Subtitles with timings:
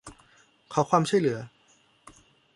[0.89, 1.37] ความช่วยเหลือ